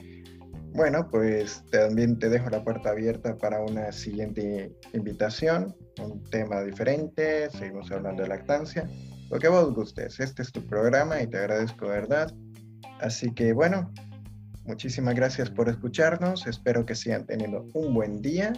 Bueno, 0.74 1.08
pues 1.10 1.64
también 1.70 2.18
te 2.18 2.28
dejo 2.28 2.50
la 2.50 2.62
puerta 2.62 2.90
abierta 2.90 3.38
para 3.38 3.60
una 3.60 3.92
siguiente 3.92 4.70
invitación, 4.92 5.74
un 6.02 6.22
tema 6.24 6.62
diferente, 6.62 7.48
seguimos 7.50 7.90
hablando 7.90 8.22
de 8.22 8.28
lactancia, 8.28 8.86
lo 9.30 9.38
que 9.38 9.48
vos 9.48 9.74
gustes. 9.74 10.20
Este 10.20 10.42
es 10.42 10.52
tu 10.52 10.66
programa 10.66 11.22
y 11.22 11.28
te 11.28 11.38
agradezco, 11.38 11.86
¿verdad? 11.86 12.30
Así 13.00 13.32
que 13.32 13.54
bueno, 13.54 13.90
muchísimas 14.66 15.14
gracias 15.14 15.50
por 15.50 15.68
escucharnos. 15.68 16.46
Espero 16.46 16.84
que 16.84 16.94
sigan 16.94 17.26
teniendo 17.26 17.66
un 17.74 17.94
buen 17.94 18.20
día 18.22 18.52